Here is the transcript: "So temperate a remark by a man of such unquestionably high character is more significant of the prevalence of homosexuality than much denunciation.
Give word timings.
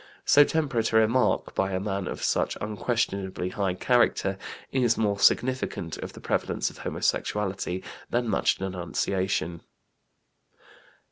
"So 0.35 0.43
temperate 0.43 0.91
a 0.93 0.95
remark 0.95 1.53
by 1.53 1.73
a 1.73 1.79
man 1.79 2.07
of 2.07 2.23
such 2.23 2.57
unquestionably 2.59 3.49
high 3.49 3.75
character 3.75 4.39
is 4.71 4.97
more 4.97 5.19
significant 5.19 5.97
of 5.99 6.13
the 6.13 6.19
prevalence 6.19 6.71
of 6.71 6.79
homosexuality 6.79 7.83
than 8.09 8.27
much 8.27 8.55
denunciation. 8.57 9.61